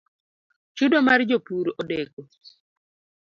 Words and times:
Chudo 0.75 0.99
mar 1.07 1.21
jopur 1.29 1.65
odeko 1.81 2.21